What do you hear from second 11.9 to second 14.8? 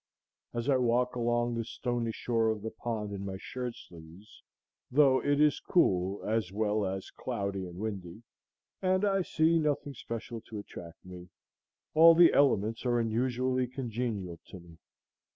all the elements are unusually congenial to me.